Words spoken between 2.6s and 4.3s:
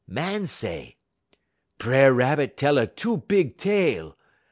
a too big tale.